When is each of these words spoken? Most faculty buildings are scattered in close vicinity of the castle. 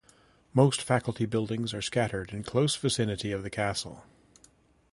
Most 0.51 0.81
faculty 0.81 1.27
buildings 1.27 1.75
are 1.75 1.81
scattered 1.83 2.31
in 2.33 2.41
close 2.41 2.75
vicinity 2.75 3.31
of 3.31 3.43
the 3.43 3.51
castle. 3.51 4.03